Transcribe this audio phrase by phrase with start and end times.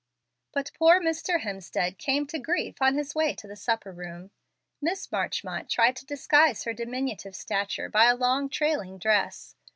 [0.51, 1.41] But poor Mr.
[1.41, 4.31] Hemstead came to grief on his way to the supper room.
[4.81, 9.53] Miss Marchmont tried to disguise her diminutive stature by a long trailing dress.